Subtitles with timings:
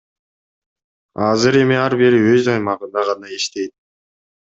[1.27, 3.77] Азыр эми ар бири өз аймагында гана иштейт.